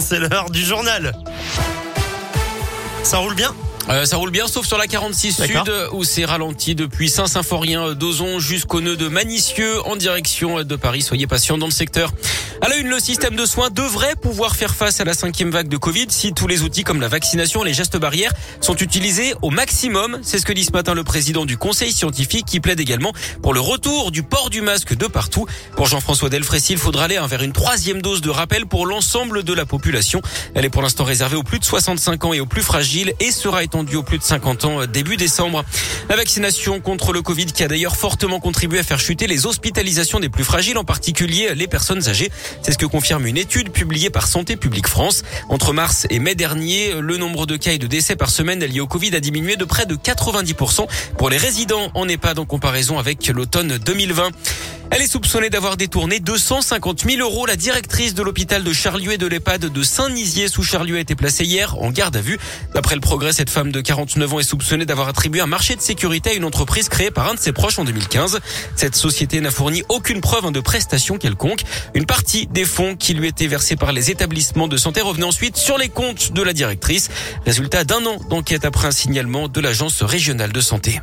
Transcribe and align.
C'est 0.00 0.18
l'heure 0.18 0.50
du 0.50 0.60
journal. 0.60 1.12
Ça 3.04 3.18
roule 3.18 3.36
bien? 3.36 3.54
Euh, 3.90 4.06
ça 4.06 4.16
roule 4.16 4.30
bien, 4.30 4.46
sauf 4.46 4.66
sur 4.66 4.78
la 4.78 4.86
46 4.86 5.44
Sud 5.44 5.72
où 5.92 6.04
c'est 6.04 6.24
ralenti 6.24 6.74
depuis 6.74 7.10
Saint-Symphorien 7.10 7.92
d'Ozon 7.92 8.38
jusqu'au 8.38 8.80
nœud 8.80 8.96
de 8.96 9.08
Manicieux 9.08 9.86
en 9.86 9.96
direction 9.96 10.62
de 10.62 10.76
Paris. 10.76 11.02
Soyez 11.02 11.26
patients 11.26 11.58
dans 11.58 11.66
le 11.66 11.72
secteur. 11.72 12.12
À 12.62 12.68
la 12.68 12.76
une, 12.76 12.88
le 12.88 12.98
système 12.98 13.36
de 13.36 13.44
soins 13.44 13.68
devrait 13.68 14.16
pouvoir 14.16 14.56
faire 14.56 14.74
face 14.74 15.00
à 15.00 15.04
la 15.04 15.12
cinquième 15.12 15.50
vague 15.50 15.68
de 15.68 15.76
Covid 15.76 16.06
si 16.08 16.32
tous 16.32 16.46
les 16.46 16.62
outils 16.62 16.82
comme 16.82 17.00
la 17.00 17.08
vaccination, 17.08 17.62
les 17.62 17.74
gestes 17.74 17.98
barrières 17.98 18.32
sont 18.62 18.76
utilisés 18.76 19.34
au 19.42 19.50
maximum. 19.50 20.18
C'est 20.22 20.38
ce 20.38 20.46
que 20.46 20.52
dit 20.54 20.64
ce 20.64 20.72
matin 20.72 20.94
le 20.94 21.04
président 21.04 21.44
du 21.44 21.58
conseil 21.58 21.92
scientifique 21.92 22.46
qui 22.46 22.60
plaide 22.60 22.80
également 22.80 23.12
pour 23.42 23.52
le 23.52 23.60
retour 23.60 24.12
du 24.12 24.22
port 24.22 24.48
du 24.48 24.62
masque 24.62 24.96
de 24.96 25.06
partout. 25.06 25.46
Pour 25.76 25.88
Jean-François 25.88 26.30
Delfrécy, 26.30 26.72
il 26.72 26.78
faudra 26.78 27.04
aller 27.04 27.20
vers 27.28 27.42
une 27.42 27.52
troisième 27.52 28.00
dose 28.00 28.22
de 28.22 28.30
rappel 28.30 28.64
pour 28.64 28.86
l'ensemble 28.86 29.42
de 29.42 29.52
la 29.52 29.66
population. 29.66 30.22
Elle 30.54 30.64
est 30.64 30.70
pour 30.70 30.80
l'instant 30.80 31.04
réservée 31.04 31.36
aux 31.36 31.42
plus 31.42 31.58
de 31.58 31.64
65 31.64 32.24
ans 32.24 32.32
et 32.32 32.40
aux 32.40 32.46
plus 32.46 32.62
fragiles 32.62 33.12
et 33.20 33.30
sera 33.30 33.62
étendu 33.74 33.96
aux 33.96 34.04
plus 34.04 34.18
de 34.18 34.22
50 34.22 34.66
ans 34.66 34.82
euh, 34.82 34.86
début 34.86 35.16
décembre. 35.16 35.64
La 36.08 36.14
vaccination 36.14 36.80
contre 36.80 37.12
le 37.12 37.22
Covid 37.22 37.46
qui 37.46 37.64
a 37.64 37.66
d'ailleurs 37.66 37.96
fortement 37.96 38.38
contribué 38.38 38.78
à 38.78 38.84
faire 38.84 39.00
chuter 39.00 39.26
les 39.26 39.46
hospitalisations 39.46 40.20
des 40.20 40.28
plus 40.28 40.44
fragiles, 40.44 40.78
en 40.78 40.84
particulier 40.84 41.56
les 41.56 41.66
personnes 41.66 42.08
âgées. 42.08 42.30
C'est 42.62 42.70
ce 42.70 42.78
que 42.78 42.86
confirme 42.86 43.26
une 43.26 43.36
étude 43.36 43.70
publiée 43.70 44.10
par 44.10 44.28
Santé 44.28 44.54
publique 44.54 44.86
France. 44.86 45.24
Entre 45.48 45.72
mars 45.72 46.06
et 46.08 46.20
mai 46.20 46.36
dernier, 46.36 46.94
le 47.00 47.16
nombre 47.16 47.46
de 47.46 47.56
cas 47.56 47.72
et 47.72 47.78
de 47.78 47.88
décès 47.88 48.14
par 48.14 48.30
semaine 48.30 48.64
liés 48.64 48.78
au 48.78 48.86
Covid 48.86 49.16
a 49.16 49.20
diminué 49.20 49.56
de 49.56 49.64
près 49.64 49.86
de 49.86 49.96
90% 49.96 50.86
pour 51.18 51.28
les 51.28 51.36
résidents 51.36 51.90
en 51.94 52.08
EHPAD 52.08 52.38
en 52.38 52.44
comparaison 52.44 53.00
avec 53.00 53.26
l'automne 53.26 53.78
2020. 53.78 54.30
Elle 54.90 55.02
est 55.02 55.08
soupçonnée 55.08 55.50
d'avoir 55.50 55.76
détourné 55.76 56.20
250 56.20 57.04
000 57.08 57.20
euros. 57.20 57.46
La 57.46 57.56
directrice 57.56 58.14
de 58.14 58.22
l'hôpital 58.22 58.62
de 58.62 58.72
Charlieu 58.72 59.12
et 59.12 59.18
de 59.18 59.26
l'EHPAD 59.26 59.66
de 59.66 59.82
Saint-Nizier 59.82 60.48
sous 60.48 60.62
Charlieu 60.62 60.96
a 60.96 61.00
été 61.00 61.14
placée 61.14 61.44
hier 61.44 61.76
en 61.82 61.90
garde 61.90 62.16
à 62.16 62.20
vue. 62.20 62.38
D'après 62.74 62.94
le 62.94 63.00
progrès, 63.00 63.32
cette 63.32 63.50
femme 63.50 63.72
de 63.72 63.80
49 63.80 64.34
ans 64.34 64.40
est 64.40 64.44
soupçonnée 64.44 64.86
d'avoir 64.86 65.08
attribué 65.08 65.40
un 65.40 65.46
marché 65.46 65.74
de 65.74 65.80
sécurité 65.80 66.30
à 66.30 66.34
une 66.34 66.44
entreprise 66.44 66.88
créée 66.88 67.10
par 67.10 67.28
un 67.28 67.34
de 67.34 67.40
ses 67.40 67.52
proches 67.52 67.78
en 67.78 67.84
2015. 67.84 68.40
Cette 68.76 68.94
société 68.94 69.40
n'a 69.40 69.50
fourni 69.50 69.82
aucune 69.88 70.20
preuve 70.20 70.52
de 70.52 70.60
prestation 70.60 71.16
quelconque. 71.18 71.62
Une 71.94 72.06
partie 72.06 72.46
des 72.46 72.64
fonds 72.64 72.94
qui 72.96 73.14
lui 73.14 73.28
étaient 73.28 73.46
versés 73.46 73.76
par 73.76 73.92
les 73.92 74.10
établissements 74.10 74.68
de 74.68 74.76
santé 74.76 75.00
revenait 75.00 75.24
ensuite 75.24 75.56
sur 75.56 75.78
les 75.78 75.88
comptes 75.88 76.32
de 76.32 76.42
la 76.42 76.52
directrice. 76.52 77.08
Résultat 77.46 77.84
d'un 77.84 78.04
an 78.06 78.18
d'enquête 78.28 78.64
après 78.64 78.88
un 78.88 78.92
signalement 78.92 79.48
de 79.48 79.60
l'agence 79.60 80.02
régionale 80.02 80.52
de 80.52 80.60
santé. 80.60 81.00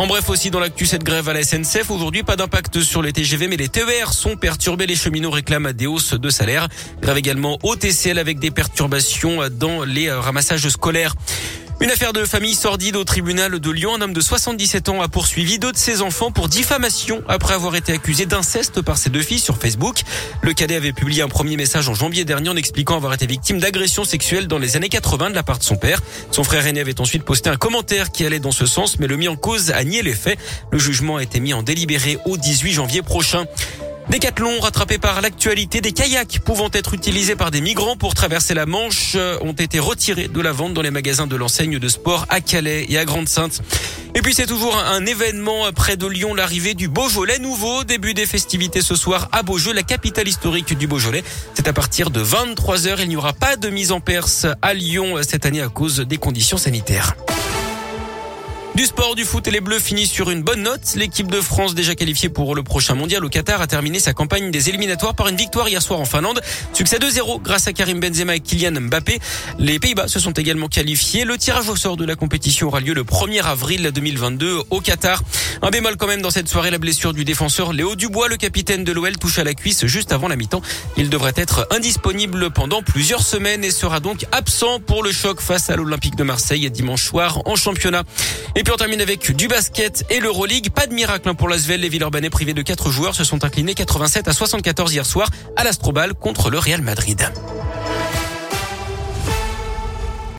En 0.00 0.06
bref 0.06 0.30
aussi 0.30 0.50
dans 0.50 0.60
l'actu 0.60 0.86
cette 0.86 1.04
grève 1.04 1.28
à 1.28 1.34
la 1.34 1.42
SNCF 1.42 1.90
aujourd'hui 1.90 2.22
pas 2.22 2.34
d'impact 2.34 2.80
sur 2.80 3.02
les 3.02 3.12
TGV 3.12 3.48
mais 3.48 3.58
les 3.58 3.68
TER 3.68 4.14
sont 4.14 4.34
perturbés. 4.34 4.86
Les 4.86 4.96
cheminots 4.96 5.30
réclament 5.30 5.74
des 5.74 5.86
hausses 5.86 6.14
de 6.14 6.30
salaire. 6.30 6.68
Grève 7.02 7.18
également 7.18 7.58
au 7.62 7.76
TCL 7.76 8.18
avec 8.18 8.38
des 8.38 8.50
perturbations 8.50 9.40
dans 9.50 9.84
les 9.84 10.10
ramassages 10.10 10.66
scolaires 10.70 11.16
une 11.82 11.90
affaire 11.90 12.12
de 12.12 12.26
famille 12.26 12.54
sordide 12.54 12.96
au 12.96 13.04
tribunal 13.04 13.58
de 13.58 13.70
Lyon. 13.70 13.94
Un 13.94 14.02
homme 14.02 14.12
de 14.12 14.20
77 14.20 14.90
ans 14.90 15.00
a 15.00 15.08
poursuivi 15.08 15.58
deux 15.58 15.72
de 15.72 15.78
ses 15.78 16.02
enfants 16.02 16.30
pour 16.30 16.48
diffamation 16.48 17.22
après 17.26 17.54
avoir 17.54 17.74
été 17.74 17.92
accusé 17.92 18.26
d'inceste 18.26 18.82
par 18.82 18.98
ses 18.98 19.08
deux 19.08 19.22
filles 19.22 19.38
sur 19.38 19.56
Facebook. 19.56 20.02
Le 20.42 20.52
cadet 20.52 20.76
avait 20.76 20.92
publié 20.92 21.22
un 21.22 21.28
premier 21.28 21.56
message 21.56 21.88
en 21.88 21.94
janvier 21.94 22.26
dernier 22.26 22.50
en 22.50 22.56
expliquant 22.56 22.96
avoir 22.96 23.14
été 23.14 23.26
victime 23.26 23.58
d'agressions 23.58 24.04
sexuelles 24.04 24.46
dans 24.46 24.58
les 24.58 24.76
années 24.76 24.90
80 24.90 25.30
de 25.30 25.34
la 25.34 25.42
part 25.42 25.58
de 25.58 25.64
son 25.64 25.76
père. 25.76 26.02
Son 26.30 26.44
frère 26.44 26.66
aîné 26.66 26.80
avait 26.80 27.00
ensuite 27.00 27.24
posté 27.24 27.48
un 27.48 27.56
commentaire 27.56 28.12
qui 28.12 28.26
allait 28.26 28.40
dans 28.40 28.52
ce 28.52 28.66
sens, 28.66 28.98
mais 28.98 29.06
le 29.06 29.16
mis 29.16 29.28
en 29.28 29.36
cause 29.36 29.70
a 29.70 29.82
nié 29.82 30.02
les 30.02 30.12
faits. 30.12 30.38
Le 30.70 30.78
jugement 30.78 31.16
a 31.16 31.22
été 31.22 31.40
mis 31.40 31.54
en 31.54 31.62
délibéré 31.62 32.18
au 32.26 32.36
18 32.36 32.72
janvier 32.72 33.00
prochain. 33.00 33.46
Décathlon 34.08 34.58
rattrapé 34.60 34.98
par 34.98 35.20
l'actualité 35.20 35.80
des 35.80 35.92
kayaks 35.92 36.40
pouvant 36.44 36.68
être 36.72 36.94
utilisés 36.94 37.36
par 37.36 37.50
des 37.50 37.60
migrants 37.60 37.96
pour 37.96 38.14
traverser 38.14 38.54
la 38.54 38.66
Manche 38.66 39.12
euh, 39.14 39.38
ont 39.42 39.52
été 39.52 39.78
retirés 39.78 40.28
de 40.28 40.40
la 40.40 40.52
vente 40.52 40.74
dans 40.74 40.82
les 40.82 40.90
magasins 40.90 41.26
de 41.26 41.36
l'enseigne 41.36 41.78
de 41.78 41.88
sport 41.88 42.26
à 42.28 42.40
Calais 42.40 42.86
et 42.88 42.98
à 42.98 43.04
Grande-Sainte. 43.04 43.62
Et 44.14 44.22
puis 44.22 44.34
c'est 44.34 44.46
toujours 44.46 44.76
un 44.76 45.06
événement 45.06 45.70
près 45.72 45.96
de 45.96 46.06
Lyon, 46.06 46.34
l'arrivée 46.34 46.74
du 46.74 46.88
Beaujolais 46.88 47.38
nouveau. 47.38 47.84
Début 47.84 48.14
des 48.14 48.26
festivités 48.26 48.82
ce 48.82 48.96
soir 48.96 49.28
à 49.30 49.42
Beaujeu, 49.42 49.72
la 49.72 49.84
capitale 49.84 50.26
historique 50.26 50.76
du 50.76 50.88
Beaujolais. 50.88 51.22
C'est 51.54 51.68
à 51.68 51.72
partir 51.72 52.10
de 52.10 52.22
23h. 52.22 52.96
Il 53.02 53.08
n'y 53.08 53.16
aura 53.16 53.32
pas 53.32 53.56
de 53.56 53.68
mise 53.68 53.92
en 53.92 54.00
perse 54.00 54.46
à 54.62 54.74
Lyon 54.74 55.16
cette 55.22 55.46
année 55.46 55.62
à 55.62 55.68
cause 55.68 56.00
des 56.00 56.16
conditions 56.16 56.56
sanitaires. 56.56 57.14
Du 58.76 58.86
sport, 58.86 59.16
du 59.16 59.24
foot 59.24 59.46
et 59.48 59.50
les 59.50 59.60
Bleus 59.60 59.80
finissent 59.80 60.12
sur 60.12 60.30
une 60.30 60.42
bonne 60.42 60.62
note. 60.62 60.94
L'équipe 60.94 61.26
de 61.26 61.40
France 61.40 61.74
déjà 61.74 61.96
qualifiée 61.96 62.28
pour 62.28 62.54
le 62.54 62.62
prochain 62.62 62.94
mondial 62.94 63.24
au 63.24 63.28
Qatar 63.28 63.60
a 63.60 63.66
terminé 63.66 63.98
sa 63.98 64.12
campagne 64.12 64.50
des 64.52 64.68
éliminatoires 64.68 65.14
par 65.14 65.26
une 65.26 65.36
victoire 65.36 65.68
hier 65.68 65.82
soir 65.82 65.98
en 65.98 66.04
Finlande. 66.04 66.40
Succès 66.72 66.98
2-0 66.98 67.42
grâce 67.42 67.66
à 67.66 67.72
Karim 67.72 67.98
Benzema 67.98 68.36
et 68.36 68.40
Kylian 68.40 68.80
Mbappé. 68.80 69.18
Les 69.58 69.80
Pays-Bas 69.80 70.06
se 70.06 70.20
sont 70.20 70.30
également 70.30 70.68
qualifiés. 70.68 71.24
Le 71.24 71.36
tirage 71.36 71.68
au 71.68 71.74
sort 71.74 71.96
de 71.96 72.04
la 72.04 72.14
compétition 72.14 72.68
aura 72.68 72.80
lieu 72.80 72.94
le 72.94 73.02
1er 73.02 73.42
avril 73.42 73.90
2022 73.92 74.60
au 74.70 74.80
Qatar. 74.80 75.20
Un 75.62 75.70
bémol 75.70 75.96
quand 75.96 76.06
même 76.06 76.22
dans 76.22 76.30
cette 76.30 76.48
soirée, 76.48 76.70
la 76.70 76.78
blessure 76.78 77.12
du 77.12 77.24
défenseur 77.24 77.72
Léo 77.72 77.96
Dubois, 77.96 78.28
le 78.28 78.36
capitaine 78.36 78.84
de 78.84 78.92
l'OL, 78.92 79.18
touche 79.18 79.40
à 79.40 79.44
la 79.44 79.52
cuisse 79.52 79.84
juste 79.86 80.12
avant 80.12 80.28
la 80.28 80.36
mi-temps. 80.36 80.62
Il 80.96 81.10
devrait 81.10 81.34
être 81.36 81.66
indisponible 81.70 82.50
pendant 82.50 82.82
plusieurs 82.82 83.22
semaines 83.22 83.64
et 83.64 83.72
sera 83.72 83.98
donc 83.98 84.26
absent 84.30 84.78
pour 84.80 85.02
le 85.02 85.10
choc 85.12 85.40
face 85.40 85.70
à 85.70 85.76
l'Olympique 85.76 86.16
de 86.16 86.22
Marseille 86.22 86.70
dimanche 86.70 87.02
soir 87.02 87.42
en 87.46 87.56
championnat. 87.56 88.04
Puis 88.70 88.74
on 88.74 88.84
termine 88.84 89.00
avec 89.00 89.34
du 89.34 89.48
basket 89.48 90.04
et 90.10 90.20
l'Euroleague. 90.20 90.70
Pas 90.70 90.86
de 90.86 90.94
miracle 90.94 91.28
hein, 91.28 91.34
pour 91.34 91.48
l'Asvel. 91.48 91.80
Les 91.80 91.88
Villeurbanais 91.88 92.30
privés 92.30 92.54
de 92.54 92.62
4 92.62 92.92
joueurs 92.92 93.16
se 93.16 93.24
sont 93.24 93.44
inclinés 93.44 93.74
87 93.74 94.28
à 94.28 94.32
74 94.32 94.92
hier 94.92 95.04
soir 95.04 95.28
à 95.56 95.64
l'Astrobal 95.64 96.14
contre 96.14 96.50
le 96.50 96.58
Real 96.60 96.80
Madrid. 96.80 97.20